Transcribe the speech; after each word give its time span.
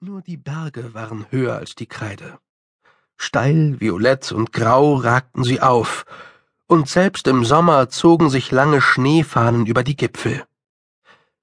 Nur 0.00 0.22
die 0.22 0.36
Berge 0.36 0.94
waren 0.94 1.26
höher 1.30 1.56
als 1.56 1.74
die 1.74 1.88
Kreide. 1.88 2.38
Steil, 3.16 3.80
violett 3.80 4.30
und 4.30 4.52
grau 4.52 4.94
ragten 4.94 5.42
sie 5.42 5.60
auf, 5.60 6.06
und 6.68 6.88
selbst 6.88 7.26
im 7.26 7.44
Sommer 7.44 7.88
zogen 7.88 8.30
sich 8.30 8.52
lange 8.52 8.80
Schneefahnen 8.80 9.66
über 9.66 9.82
die 9.82 9.96
Gipfel. 9.96 10.44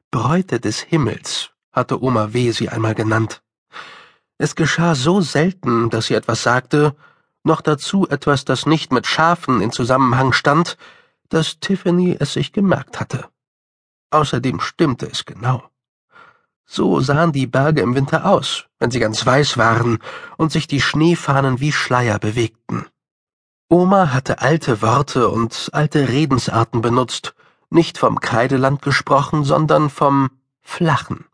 Bräute 0.10 0.62
des 0.62 0.80
Himmels 0.80 1.50
hatte 1.74 2.02
Oma 2.02 2.32
W. 2.32 2.52
sie 2.52 2.70
einmal 2.70 2.96
genannt. 2.96 3.44
Es 4.38 4.56
geschah 4.56 4.96
so 4.96 5.20
selten, 5.20 5.90
dass 5.90 6.06
sie 6.06 6.14
etwas 6.14 6.42
sagte, 6.42 6.96
noch 7.44 7.60
dazu 7.60 8.08
etwas, 8.08 8.46
das 8.46 8.66
nicht 8.66 8.94
mit 8.94 9.06
Schafen 9.06 9.60
in 9.60 9.74
Zusammenhang 9.74 10.32
stand, 10.32 10.78
dass 11.28 11.60
Tiffany 11.60 12.16
es 12.18 12.32
sich 12.32 12.54
gemerkt 12.54 13.02
hatte. 13.02 13.28
Außerdem 14.12 14.62
stimmte 14.62 15.08
es 15.08 15.26
genau. 15.26 15.70
So 16.66 17.00
sahen 17.00 17.32
die 17.32 17.48
Berge 17.48 17.82
im 17.82 17.96
Winter 17.96 18.26
aus, 18.26 18.66
wenn 18.80 18.92
sie 18.92 19.00
ganz 19.00 19.26
weiß 19.26 19.58
waren 19.58 20.00
und 20.38 20.52
sich 20.52 20.68
die 20.68 20.82
Schneefahnen 20.82 21.60
wie 21.60 21.72
Schleier 21.72 22.20
bewegten. 22.20 22.86
Oma 23.70 24.14
hatte 24.14 24.42
alte 24.42 24.82
Worte 24.82 25.30
und 25.30 25.70
alte 25.74 26.10
Redensarten 26.10 26.82
benutzt, 26.82 27.36
nicht 27.70 27.98
vom 27.98 28.20
Kreideland 28.20 28.82
gesprochen, 28.82 29.44
sondern 29.44 29.90
vom 29.90 30.30
Flachen. 30.62 31.26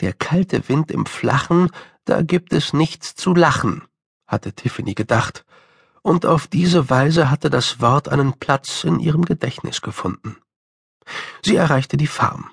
Der 0.00 0.12
kalte 0.12 0.68
Wind 0.68 0.90
im 0.90 1.06
Flachen, 1.06 1.70
da 2.04 2.22
gibt 2.22 2.52
es 2.52 2.72
nichts 2.72 3.14
zu 3.14 3.34
lachen, 3.34 3.84
hatte 4.26 4.52
Tiffany 4.52 4.94
gedacht, 4.94 5.44
und 6.02 6.26
auf 6.26 6.46
diese 6.46 6.90
Weise 6.90 7.30
hatte 7.30 7.48
das 7.48 7.80
Wort 7.80 8.08
einen 8.10 8.34
Platz 8.34 8.84
in 8.84 9.00
ihrem 9.00 9.24
Gedächtnis 9.24 9.80
gefunden. 9.80 10.36
Sie 11.42 11.56
erreichte 11.56 11.96
die 11.96 12.06
Farm. 12.06 12.50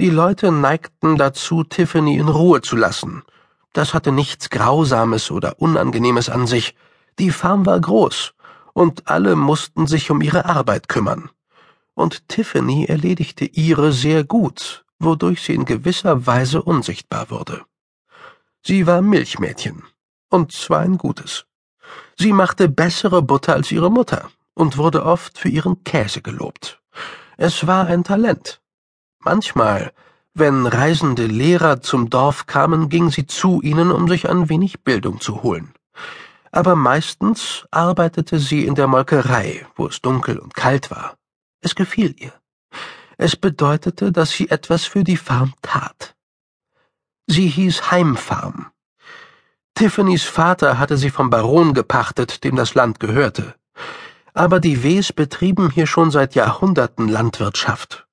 Die 0.00 0.10
Leute 0.10 0.52
neigten 0.52 1.16
dazu, 1.16 1.64
Tiffany 1.64 2.18
in 2.18 2.28
Ruhe 2.28 2.62
zu 2.62 2.76
lassen. 2.76 3.24
Das 3.72 3.94
hatte 3.94 4.12
nichts 4.12 4.48
Grausames 4.48 5.32
oder 5.32 5.60
Unangenehmes 5.60 6.30
an 6.30 6.46
sich. 6.46 6.76
Die 7.18 7.32
Farm 7.32 7.66
war 7.66 7.80
groß, 7.80 8.32
und 8.74 9.08
alle 9.08 9.34
mussten 9.34 9.88
sich 9.88 10.12
um 10.12 10.20
ihre 10.20 10.44
Arbeit 10.44 10.88
kümmern. 10.88 11.30
Und 11.94 12.28
Tiffany 12.28 12.84
erledigte 12.84 13.44
ihre 13.44 13.90
sehr 13.90 14.22
gut, 14.22 14.84
wodurch 15.00 15.42
sie 15.42 15.54
in 15.54 15.64
gewisser 15.64 16.28
Weise 16.28 16.62
unsichtbar 16.62 17.30
wurde. 17.30 17.62
Sie 18.64 18.86
war 18.86 19.02
Milchmädchen, 19.02 19.82
und 20.30 20.52
zwar 20.52 20.78
ein 20.78 20.96
gutes. 20.96 21.46
Sie 22.16 22.32
machte 22.32 22.68
bessere 22.68 23.20
Butter 23.20 23.54
als 23.54 23.72
ihre 23.72 23.90
Mutter 23.90 24.30
und 24.54 24.76
wurde 24.76 25.04
oft 25.04 25.38
für 25.38 25.48
ihren 25.48 25.82
Käse 25.82 26.22
gelobt. 26.22 26.80
Es 27.36 27.66
war 27.66 27.86
ein 27.86 28.04
Talent. 28.04 28.60
Manchmal, 29.20 29.92
wenn 30.34 30.66
reisende 30.66 31.26
Lehrer 31.26 31.80
zum 31.80 32.10
Dorf 32.10 32.46
kamen, 32.46 32.88
ging 32.88 33.10
sie 33.10 33.26
zu 33.26 33.60
ihnen, 33.62 33.90
um 33.90 34.06
sich 34.06 34.28
ein 34.28 34.48
wenig 34.48 34.84
Bildung 34.84 35.20
zu 35.20 35.42
holen. 35.42 35.74
Aber 36.52 36.76
meistens 36.76 37.66
arbeitete 37.70 38.38
sie 38.38 38.64
in 38.64 38.74
der 38.74 38.86
Molkerei, 38.86 39.66
wo 39.74 39.86
es 39.86 40.00
dunkel 40.00 40.38
und 40.38 40.54
kalt 40.54 40.90
war. 40.90 41.16
Es 41.60 41.74
gefiel 41.74 42.14
ihr. 42.18 42.32
Es 43.16 43.34
bedeutete, 43.34 44.12
dass 44.12 44.30
sie 44.30 44.48
etwas 44.48 44.84
für 44.84 45.02
die 45.02 45.16
Farm 45.16 45.52
tat. 45.62 46.14
Sie 47.26 47.48
hieß 47.48 47.90
Heimfarm. 47.90 48.70
Tiffany's 49.74 50.24
Vater 50.24 50.78
hatte 50.78 50.96
sie 50.96 51.10
vom 51.10 51.28
Baron 51.28 51.74
gepachtet, 51.74 52.44
dem 52.44 52.54
das 52.54 52.74
Land 52.74 53.00
gehörte. 53.00 53.56
Aber 54.34 54.60
die 54.60 54.84
Ws 54.84 55.12
betrieben 55.12 55.70
hier 55.70 55.88
schon 55.88 56.12
seit 56.12 56.36
Jahrhunderten 56.36 57.08
Landwirtschaft 57.08 58.08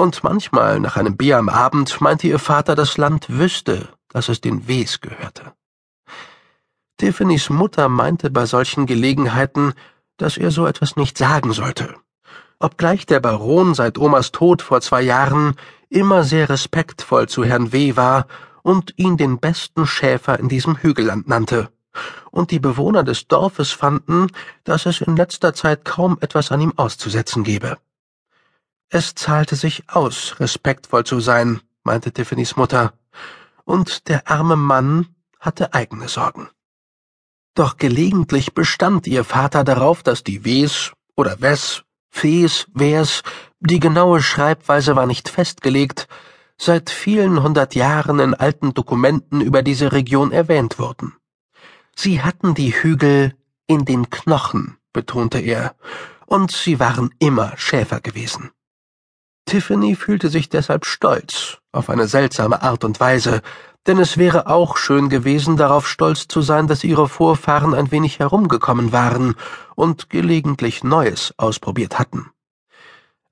und 0.00 0.24
manchmal 0.24 0.80
nach 0.80 0.96
einem 0.96 1.18
Bier 1.18 1.36
am 1.36 1.50
Abend 1.50 2.00
meinte 2.00 2.26
ihr 2.26 2.38
Vater, 2.38 2.74
das 2.74 2.96
Land 2.96 3.28
wüsste, 3.28 3.90
dass 4.08 4.30
es 4.30 4.40
den 4.40 4.66
Ws 4.66 5.02
gehörte. 5.02 5.52
Tiffany's 6.96 7.50
Mutter 7.50 7.90
meinte 7.90 8.30
bei 8.30 8.46
solchen 8.46 8.86
Gelegenheiten, 8.86 9.74
dass 10.16 10.38
er 10.38 10.50
so 10.50 10.66
etwas 10.66 10.96
nicht 10.96 11.18
sagen 11.18 11.52
sollte. 11.52 11.96
Obgleich 12.58 13.04
der 13.04 13.20
Baron 13.20 13.74
seit 13.74 13.98
Omas 13.98 14.32
Tod 14.32 14.62
vor 14.62 14.80
zwei 14.80 15.02
Jahren 15.02 15.54
immer 15.90 16.24
sehr 16.24 16.48
respektvoll 16.48 17.28
zu 17.28 17.44
Herrn 17.44 17.72
W. 17.72 17.94
war 17.96 18.26
und 18.62 18.94
ihn 18.96 19.18
den 19.18 19.38
besten 19.38 19.86
Schäfer 19.86 20.38
in 20.38 20.48
diesem 20.48 20.76
Hügelland 20.78 21.28
nannte, 21.28 21.68
und 22.30 22.52
die 22.52 22.58
Bewohner 22.58 23.02
des 23.02 23.28
Dorfes 23.28 23.70
fanden, 23.72 24.28
dass 24.64 24.86
es 24.86 25.02
in 25.02 25.14
letzter 25.14 25.52
Zeit 25.52 25.84
kaum 25.84 26.16
etwas 26.22 26.52
an 26.52 26.62
ihm 26.62 26.72
auszusetzen 26.76 27.44
gebe. 27.44 27.76
Es 28.92 29.14
zahlte 29.14 29.54
sich 29.54 29.84
aus, 29.88 30.40
respektvoll 30.40 31.04
zu 31.04 31.20
sein, 31.20 31.60
meinte 31.84 32.10
Tiffany's 32.10 32.56
Mutter, 32.56 32.92
und 33.64 34.08
der 34.08 34.28
arme 34.28 34.56
Mann 34.56 35.06
hatte 35.38 35.74
eigene 35.74 36.08
Sorgen. 36.08 36.48
Doch 37.54 37.76
gelegentlich 37.76 38.52
bestand 38.52 39.06
ihr 39.06 39.22
Vater 39.22 39.62
darauf, 39.62 40.02
dass 40.02 40.24
die 40.24 40.44
Ws 40.44 40.92
oder 41.14 41.40
Wes, 41.40 41.84
Fees, 42.10 42.66
Wers, 42.74 43.22
die 43.60 43.78
genaue 43.78 44.20
Schreibweise 44.22 44.96
war 44.96 45.06
nicht 45.06 45.28
festgelegt, 45.28 46.08
seit 46.58 46.90
vielen 46.90 47.44
hundert 47.44 47.76
Jahren 47.76 48.18
in 48.18 48.34
alten 48.34 48.74
Dokumenten 48.74 49.40
über 49.40 49.62
diese 49.62 49.92
Region 49.92 50.32
erwähnt 50.32 50.80
wurden. 50.80 51.14
Sie 51.94 52.22
hatten 52.22 52.54
die 52.54 52.72
Hügel 52.74 53.36
in 53.68 53.84
den 53.84 54.10
Knochen, 54.10 54.78
betonte 54.92 55.38
er, 55.38 55.76
und 56.26 56.50
sie 56.50 56.80
waren 56.80 57.14
immer 57.20 57.52
Schäfer 57.56 58.00
gewesen. 58.00 58.50
Tiffany 59.50 59.96
fühlte 59.96 60.28
sich 60.28 60.48
deshalb 60.48 60.86
stolz, 60.86 61.58
auf 61.72 61.90
eine 61.90 62.06
seltsame 62.06 62.62
Art 62.62 62.84
und 62.84 63.00
Weise, 63.00 63.42
denn 63.84 63.98
es 63.98 64.16
wäre 64.16 64.46
auch 64.46 64.76
schön 64.76 65.08
gewesen, 65.08 65.56
darauf 65.56 65.88
stolz 65.88 66.28
zu 66.28 66.40
sein, 66.40 66.68
dass 66.68 66.84
ihre 66.84 67.08
Vorfahren 67.08 67.74
ein 67.74 67.90
wenig 67.90 68.20
herumgekommen 68.20 68.92
waren 68.92 69.34
und 69.74 70.08
gelegentlich 70.08 70.84
Neues 70.84 71.34
ausprobiert 71.36 71.98
hatten. 71.98 72.30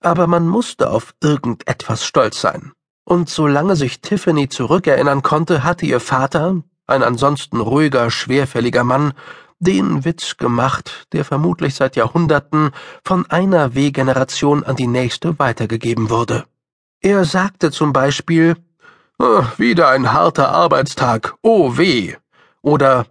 Aber 0.00 0.26
man 0.26 0.48
musste 0.48 0.90
auf 0.90 1.14
irgendetwas 1.22 2.04
stolz 2.04 2.40
sein, 2.40 2.72
und 3.04 3.28
solange 3.28 3.76
sich 3.76 4.00
Tiffany 4.00 4.48
zurückerinnern 4.48 5.22
konnte, 5.22 5.62
hatte 5.62 5.86
ihr 5.86 6.00
Vater, 6.00 6.56
ein 6.88 7.04
ansonsten 7.04 7.60
ruhiger, 7.60 8.10
schwerfälliger 8.10 8.82
Mann, 8.82 9.12
den 9.60 10.04
Witz 10.04 10.36
gemacht, 10.36 11.06
der 11.12 11.24
vermutlich 11.24 11.74
seit 11.74 11.96
Jahrhunderten 11.96 12.70
von 13.04 13.26
einer 13.30 13.74
W-Generation 13.74 14.64
an 14.64 14.76
die 14.76 14.86
nächste 14.86 15.38
weitergegeben 15.38 16.10
wurde. 16.10 16.44
Er 17.00 17.24
sagte 17.24 17.70
zum 17.70 17.92
Beispiel 17.92 18.56
oh, 19.18 19.44
Wieder 19.56 19.88
ein 19.88 20.12
harter 20.12 20.50
Arbeitstag, 20.50 21.34
oh 21.42 21.76
weh, 21.76 22.14
oder 22.62 23.06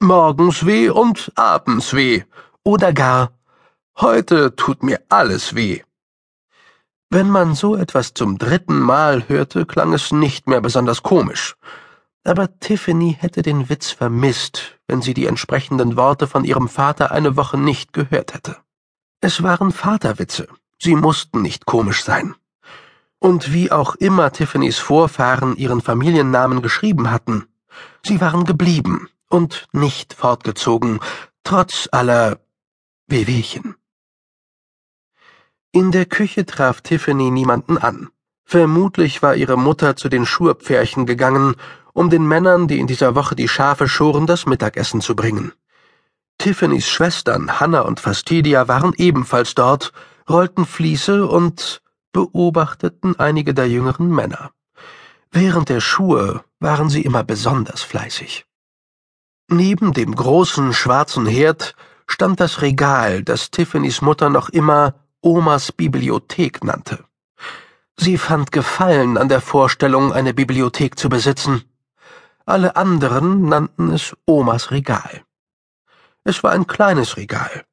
Morgens 0.00 0.64
weh 0.64 0.90
und 0.90 1.32
abends 1.34 1.94
weh, 1.94 2.22
oder 2.62 2.92
gar 2.92 3.30
Heute 4.00 4.54
tut 4.54 4.84
mir 4.84 5.00
alles 5.08 5.56
weh. 5.56 5.82
Wenn 7.10 7.28
man 7.28 7.56
so 7.56 7.74
etwas 7.74 8.14
zum 8.14 8.38
dritten 8.38 8.78
Mal 8.78 9.28
hörte, 9.28 9.66
klang 9.66 9.92
es 9.92 10.12
nicht 10.12 10.46
mehr 10.46 10.60
besonders 10.60 11.02
komisch, 11.02 11.56
aber 12.24 12.58
Tiffany 12.60 13.16
hätte 13.18 13.42
den 13.42 13.68
Witz 13.68 13.90
vermisst, 13.90 14.78
wenn 14.86 15.02
sie 15.02 15.14
die 15.14 15.26
entsprechenden 15.26 15.96
Worte 15.96 16.26
von 16.26 16.44
ihrem 16.44 16.68
Vater 16.68 17.10
eine 17.10 17.36
Woche 17.36 17.58
nicht 17.58 17.92
gehört 17.92 18.34
hätte. 18.34 18.56
Es 19.20 19.42
waren 19.42 19.72
Vaterwitze, 19.72 20.48
sie 20.80 20.94
mussten 20.94 21.42
nicht 21.42 21.66
komisch 21.66 22.04
sein. 22.04 22.34
Und 23.18 23.52
wie 23.52 23.72
auch 23.72 23.96
immer 23.96 24.32
Tiffany's 24.32 24.78
Vorfahren 24.78 25.56
ihren 25.56 25.80
Familiennamen 25.80 26.62
geschrieben 26.62 27.10
hatten, 27.10 27.46
sie 28.04 28.20
waren 28.20 28.44
geblieben 28.44 29.08
und 29.28 29.66
nicht 29.72 30.14
fortgezogen, 30.14 31.00
trotz 31.42 31.88
aller 31.90 32.38
Wehwehchen. 33.08 33.74
In 35.72 35.90
der 35.90 36.06
Küche 36.06 36.46
traf 36.46 36.80
Tiffany 36.80 37.30
niemanden 37.30 37.76
an. 37.76 38.08
Vermutlich 38.44 39.22
war 39.22 39.34
ihre 39.34 39.58
Mutter 39.58 39.96
zu 39.96 40.08
den 40.08 40.24
Schurpfärchen 40.24 41.04
gegangen 41.04 41.56
um 41.98 42.10
den 42.10 42.28
Männern, 42.28 42.68
die 42.68 42.78
in 42.78 42.86
dieser 42.86 43.16
Woche 43.16 43.34
die 43.34 43.48
Schafe 43.48 43.88
schoren, 43.88 44.28
das 44.28 44.46
Mittagessen 44.46 45.00
zu 45.00 45.16
bringen. 45.16 45.52
Tiffany's 46.38 46.88
Schwestern 46.88 47.58
Hannah 47.58 47.80
und 47.80 47.98
Fastidia 47.98 48.68
waren 48.68 48.92
ebenfalls 48.96 49.56
dort, 49.56 49.92
rollten 50.30 50.64
Fließe 50.64 51.26
und 51.26 51.82
beobachteten 52.12 53.18
einige 53.18 53.52
der 53.52 53.68
jüngeren 53.68 54.10
Männer. 54.10 54.52
Während 55.32 55.70
der 55.70 55.80
Schuhe 55.80 56.44
waren 56.60 56.88
sie 56.88 57.02
immer 57.02 57.24
besonders 57.24 57.82
fleißig. 57.82 58.46
Neben 59.48 59.92
dem 59.92 60.14
großen 60.14 60.74
schwarzen 60.74 61.26
Herd 61.26 61.74
stand 62.06 62.38
das 62.38 62.62
Regal, 62.62 63.24
das 63.24 63.50
Tiffany's 63.50 64.02
Mutter 64.02 64.30
noch 64.30 64.50
immer 64.50 64.94
Omas 65.20 65.72
Bibliothek 65.72 66.62
nannte. 66.62 67.04
Sie 67.96 68.18
fand 68.18 68.52
Gefallen 68.52 69.18
an 69.18 69.28
der 69.28 69.40
Vorstellung, 69.40 70.12
eine 70.12 70.32
Bibliothek 70.32 70.96
zu 70.96 71.08
besitzen. 71.08 71.64
Alle 72.48 72.76
anderen 72.76 73.46
nannten 73.46 73.90
es 73.90 74.16
Omas 74.24 74.70
Regal. 74.70 75.20
Es 76.24 76.42
war 76.42 76.52
ein 76.52 76.66
kleines 76.66 77.18
Regal, 77.18 77.66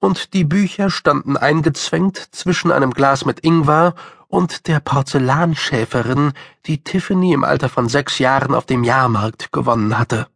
und 0.00 0.32
die 0.32 0.44
Bücher 0.44 0.88
standen 0.88 1.36
eingezwängt 1.36 2.16
zwischen 2.34 2.72
einem 2.72 2.92
Glas 2.92 3.26
mit 3.26 3.44
Ingwer 3.44 3.94
und 4.28 4.68
der 4.68 4.80
Porzellanschäferin, 4.80 6.32
die 6.64 6.82
Tiffany 6.82 7.34
im 7.34 7.44
Alter 7.44 7.68
von 7.68 7.90
sechs 7.90 8.18
Jahren 8.18 8.54
auf 8.54 8.64
dem 8.64 8.84
Jahrmarkt 8.84 9.52
gewonnen 9.52 9.98
hatte. 9.98 10.28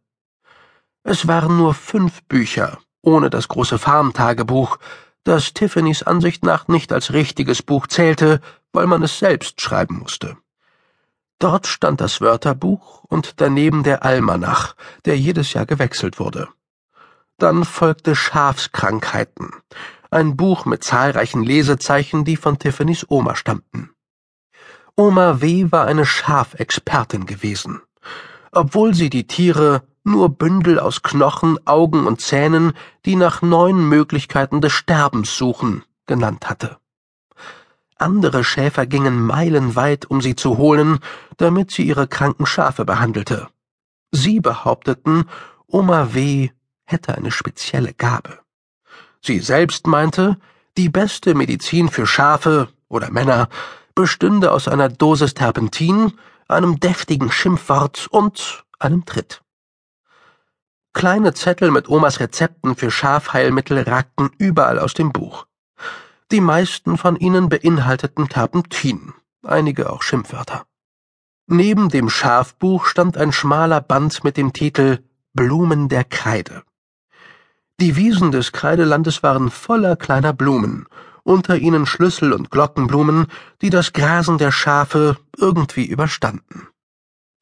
Es 1.01 1.27
waren 1.27 1.57
nur 1.57 1.73
fünf 1.73 2.21
Bücher, 2.25 2.77
ohne 3.01 3.31
das 3.31 3.47
große 3.47 3.79
Farmtagebuch, 3.79 4.77
das 5.23 5.55
Tiffany's 5.55 6.03
Ansicht 6.03 6.45
nach 6.45 6.67
nicht 6.67 6.93
als 6.93 7.13
richtiges 7.13 7.63
Buch 7.63 7.87
zählte, 7.87 8.41
weil 8.73 8.85
man 8.85 9.01
es 9.01 9.17
selbst 9.17 9.59
schreiben 9.59 9.97
musste. 9.97 10.37
Dort 11.41 11.65
stand 11.65 12.01
das 12.01 12.21
Wörterbuch 12.21 13.03
und 13.05 13.41
daneben 13.41 13.81
der 13.81 14.05
Almanach, 14.05 14.75
der 15.05 15.17
jedes 15.17 15.53
Jahr 15.53 15.65
gewechselt 15.65 16.19
wurde. 16.19 16.47
Dann 17.39 17.65
folgte 17.65 18.15
Schafskrankheiten, 18.15 19.49
ein 20.11 20.37
Buch 20.37 20.65
mit 20.65 20.83
zahlreichen 20.83 21.41
Lesezeichen, 21.41 22.25
die 22.25 22.37
von 22.37 22.59
Tiffany's 22.59 23.07
Oma 23.09 23.35
stammten. 23.35 23.89
Oma 24.95 25.41
W. 25.41 25.71
war 25.71 25.87
eine 25.87 26.05
Schafexpertin 26.05 27.25
gewesen. 27.25 27.81
Obwohl 28.51 28.93
sie 28.93 29.09
die 29.09 29.25
Tiere 29.25 29.81
nur 30.03 30.29
Bündel 30.29 30.79
aus 30.79 31.01
Knochen, 31.01 31.57
Augen 31.65 32.05
und 32.05 32.21
Zähnen, 32.21 32.73
die 33.07 33.15
nach 33.15 33.41
neuen 33.41 33.89
Möglichkeiten 33.89 34.61
des 34.61 34.73
Sterbens 34.73 35.35
suchen, 35.35 35.83
genannt 36.05 36.47
hatte. 36.47 36.77
Andere 38.01 38.43
Schäfer 38.43 38.85
gingen 38.85 39.21
meilenweit, 39.21 40.05
um 40.05 40.21
sie 40.21 40.35
zu 40.35 40.57
holen, 40.57 40.99
damit 41.37 41.71
sie 41.71 41.83
ihre 41.83 42.07
kranken 42.07 42.45
Schafe 42.45 42.83
behandelte. 42.83 43.47
Sie 44.11 44.39
behaupteten, 44.39 45.25
Oma 45.67 46.13
W. 46.13 46.49
hätte 46.85 47.15
eine 47.15 47.31
spezielle 47.31 47.93
Gabe. 47.93 48.39
Sie 49.21 49.39
selbst 49.39 49.87
meinte, 49.87 50.37
die 50.77 50.89
beste 50.89 51.35
Medizin 51.35 51.89
für 51.89 52.07
Schafe 52.07 52.69
oder 52.89 53.11
Männer 53.11 53.49
bestünde 53.93 54.51
aus 54.51 54.67
einer 54.67 54.89
Dosis 54.89 55.33
Terpentin, 55.33 56.13
einem 56.47 56.79
deftigen 56.79 57.31
Schimpfwort 57.31 58.07
und 58.09 58.63
einem 58.79 59.05
Tritt. 59.05 59.41
Kleine 60.93 61.33
Zettel 61.33 61.71
mit 61.71 61.87
Omas 61.87 62.19
Rezepten 62.19 62.75
für 62.75 62.91
Schafheilmittel 62.91 63.79
ragten 63.79 64.29
überall 64.37 64.79
aus 64.79 64.93
dem 64.93 65.11
Buch. 65.11 65.45
Die 66.31 66.39
meisten 66.39 66.97
von 66.97 67.17
ihnen 67.17 67.49
beinhalteten 67.49 68.29
Terpentin, 68.29 69.11
einige 69.43 69.91
auch 69.91 70.01
Schimpfwörter. 70.01 70.65
Neben 71.47 71.89
dem 71.89 72.09
Schafbuch 72.09 72.85
stand 72.85 73.17
ein 73.17 73.33
schmaler 73.33 73.81
Band 73.81 74.23
mit 74.23 74.37
dem 74.37 74.53
Titel 74.53 74.99
Blumen 75.33 75.89
der 75.89 76.05
Kreide. 76.05 76.63
Die 77.81 77.97
Wiesen 77.97 78.31
des 78.31 78.53
Kreidelandes 78.53 79.23
waren 79.23 79.51
voller 79.51 79.97
kleiner 79.97 80.31
Blumen, 80.31 80.87
unter 81.23 81.57
ihnen 81.57 81.85
Schlüssel- 81.85 82.31
und 82.31 82.49
Glockenblumen, 82.49 83.27
die 83.61 83.69
das 83.69 83.91
Grasen 83.91 84.37
der 84.37 84.53
Schafe 84.53 85.17
irgendwie 85.37 85.85
überstanden. 85.85 86.69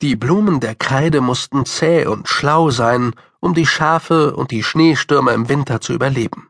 Die 0.01 0.15
Blumen 0.15 0.61
der 0.61 0.73
Kreide 0.73 1.21
mussten 1.21 1.67
zäh 1.67 2.07
und 2.07 2.27
schlau 2.27 2.71
sein, 2.71 3.13
um 3.39 3.53
die 3.53 3.67
Schafe 3.67 4.35
und 4.35 4.49
die 4.49 4.63
Schneestürme 4.63 5.33
im 5.33 5.47
Winter 5.47 5.79
zu 5.79 5.93
überleben. 5.93 6.48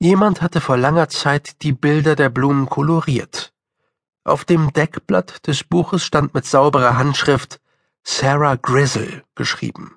Jemand 0.00 0.42
hatte 0.42 0.60
vor 0.60 0.76
langer 0.76 1.08
Zeit 1.08 1.62
die 1.62 1.72
Bilder 1.72 2.14
der 2.14 2.28
Blumen 2.28 2.68
koloriert. 2.68 3.52
Auf 4.22 4.44
dem 4.44 4.72
Deckblatt 4.72 5.46
des 5.46 5.64
Buches 5.64 6.04
stand 6.04 6.34
mit 6.34 6.46
sauberer 6.46 6.96
Handschrift 6.96 7.60
Sarah 8.04 8.54
Grizzle 8.54 9.24
geschrieben. 9.34 9.96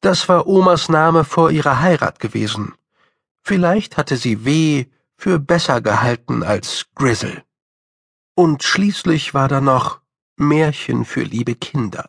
Das 0.00 0.28
war 0.28 0.46
Omas 0.46 0.88
Name 0.88 1.24
vor 1.24 1.50
ihrer 1.50 1.80
Heirat 1.80 2.18
gewesen. 2.18 2.74
Vielleicht 3.42 3.96
hatte 3.96 4.16
sie 4.16 4.44
W 4.44 4.86
für 5.16 5.38
besser 5.38 5.80
gehalten 5.80 6.42
als 6.42 6.86
Grizzle. 6.94 7.44
Und 8.34 8.64
schließlich 8.64 9.32
war 9.32 9.48
da 9.48 9.60
noch 9.60 10.00
Märchen 10.36 11.04
für 11.04 11.22
liebe 11.22 11.54
Kinder, 11.54 12.08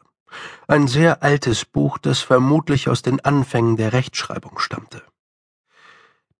ein 0.67 0.87
sehr 0.87 1.21
altes 1.21 1.65
Buch, 1.65 1.99
das 1.99 2.21
vermutlich 2.21 2.89
aus 2.89 3.03
den 3.03 3.19
Anfängen 3.19 3.77
der 3.77 3.93
Rechtschreibung 3.93 4.57
stammte. 4.57 5.03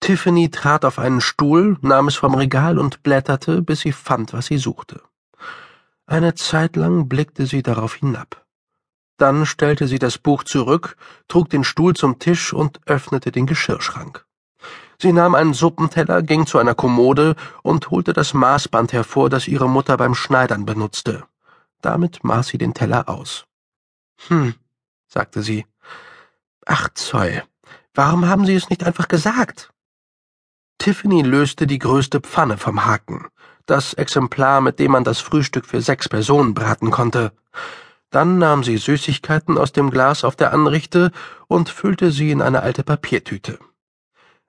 Tiffany 0.06 0.52
trat 0.52 0.86
auf 0.86 1.00
einen 1.00 1.20
Stuhl, 1.20 1.78
nahm 1.82 2.10
es 2.10 2.16
vom 2.16 2.36
Regal 2.36 2.78
und 2.78 3.02
blätterte, 3.02 3.64
bis 3.64 3.80
sie 3.80 3.92
fand, 3.92 4.34
was 4.34 4.46
sie 4.46 4.60
suchte. 4.60 5.02
Eine 6.06 6.36
Zeit 6.36 6.76
lang 6.76 7.10
blickte 7.10 7.48
sie 7.48 7.64
darauf 7.64 7.96
hinab. 7.96 8.46
Dann 9.18 9.48
stellte 9.48 9.88
sie 9.88 9.98
das 9.98 10.20
Buch 10.20 10.44
zurück, 10.44 10.96
trug 11.28 11.50
den 11.50 11.64
Stuhl 11.64 11.96
zum 11.96 12.20
Tisch 12.20 12.54
und 12.54 12.82
öffnete 12.86 13.32
den 13.32 13.48
Geschirrschrank. 13.48 14.28
Sie 15.02 15.12
nahm 15.12 15.34
einen 15.34 15.56
Suppenteller, 15.56 16.22
ging 16.22 16.46
zu 16.46 16.60
einer 16.60 16.76
Kommode 16.76 17.36
und 17.64 17.90
holte 17.90 18.14
das 18.14 18.36
Maßband 18.36 18.94
hervor, 18.94 19.32
das 19.32 19.48
ihre 19.48 19.68
Mutter 19.68 19.98
beim 19.98 20.14
Schneidern 20.14 20.68
benutzte. 20.68 21.24
Damit 21.82 22.24
maß 22.24 22.50
sie 22.50 22.60
den 22.60 22.76
Teller 22.76 23.10
aus. 23.10 23.46
Hm, 24.28 24.54
sagte 25.08 25.42
sie. 25.42 25.66
Acht 26.64 26.96
Zoll. 26.96 27.42
Warum 27.96 28.28
haben 28.28 28.46
Sie 28.46 28.54
es 28.54 28.70
nicht 28.70 28.84
einfach 28.84 29.08
gesagt? 29.08 29.72
Tiffany 30.78 31.22
löste 31.22 31.68
die 31.68 31.80
größte 31.80 32.20
Pfanne 32.20 32.58
vom 32.58 32.86
Haken, 32.86 33.28
das 33.66 33.94
Exemplar, 33.94 34.62
mit 34.62 34.80
dem 34.80 34.92
man 34.92 35.04
das 35.04 35.20
Frühstück 35.20 35.66
für 35.66 35.82
sechs 35.82 36.08
Personen 36.08 36.54
braten 36.54 36.92
konnte. 36.92 37.32
Dann 38.12 38.38
nahm 38.38 38.64
sie 38.64 38.78
Süßigkeiten 38.78 39.58
aus 39.58 39.72
dem 39.72 39.90
Glas 39.90 40.24
auf 40.24 40.36
der 40.36 40.54
Anrichte 40.54 41.12
und 41.48 41.70
füllte 41.70 42.12
sie 42.12 42.32
in 42.32 42.42
eine 42.42 42.62
alte 42.62 42.84
Papiertüte. 42.84 43.60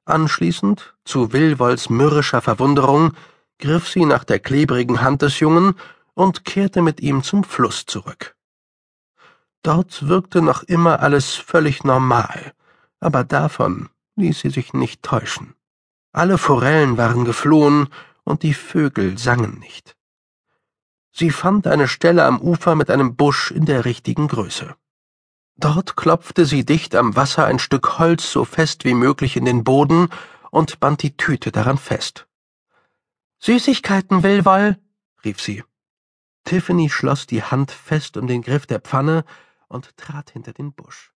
Anschließend, 0.05 0.95
zu 1.05 1.33
Willwolls 1.33 1.91
mürrischer 1.91 2.41
Verwunderung, 2.41 3.13
griff 3.59 3.89
sie 3.89 4.05
nach 4.05 4.23
der 4.23 4.39
klebrigen 4.39 5.01
Hand 5.01 5.23
des 5.23 5.41
Jungen 5.41 5.75
und 6.15 6.45
kehrte 6.45 6.81
mit 6.81 7.01
ihm 7.01 7.25
zum 7.25 7.43
Fluss 7.43 7.87
zurück. 7.87 8.37
Dort 9.65 10.07
wirkte 10.07 10.43
noch 10.43 10.63
immer 10.63 11.01
alles 11.01 11.35
völlig 11.35 11.83
normal, 11.83 12.53
aber 13.01 13.25
davon 13.25 13.89
ließ 14.15 14.39
sie 14.39 14.51
sich 14.51 14.75
nicht 14.75 15.03
täuschen. 15.03 15.56
Alle 16.17 16.39
Forellen 16.39 16.97
waren 16.97 17.27
geflohen 17.27 17.89
und 18.25 18.43
die 18.43 18.55
Vögel 18.55 19.19
sangen 19.19 19.59
nicht. 19.59 19.99
Sie 21.13 21.29
fand 21.29 21.67
eine 21.67 21.89
Stelle 21.89 22.25
am 22.25 22.41
Ufer 22.41 22.75
mit 22.75 22.91
einem 22.91 23.17
Busch 23.17 23.51
in 23.51 23.67
der 23.67 23.85
richtigen 23.85 24.27
Größe. 24.27 24.77
Dort 25.57 25.95
klopfte 25.95 26.47
sie 26.47 26.65
dicht 26.65 26.95
am 26.95 27.17
Wasser 27.17 27.45
ein 27.45 27.59
Stück 27.59 27.99
Holz 27.99 28.33
so 28.33 28.47
fest 28.47 28.87
wie 28.87 28.95
möglich 28.95 29.37
in 29.37 29.45
den 29.45 29.63
Boden 29.63 30.09
und 30.51 30.81
band 30.81 31.03
die 31.03 31.19
Tüte 31.19 31.53
daran 31.53 31.77
fest. 31.77 32.27
Süßigkeiten, 33.39 34.23
Willwoll, 34.23 34.79
rief 35.23 35.39
sie. 35.39 35.65
Tiffany 36.45 36.89
schloss 36.89 37.27
die 37.27 37.43
Hand 37.43 37.71
fest 37.71 38.17
um 38.17 38.27
den 38.27 38.41
Griff 38.41 38.65
der 38.65 38.81
Pfanne 38.81 39.27
und 39.69 39.95
trat 39.99 40.31
hinter 40.31 40.55
den 40.55 40.73
Busch. 40.73 41.13